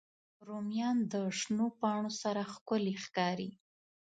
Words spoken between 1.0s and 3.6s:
د شنو پاڼو سره ښکلي ښکاري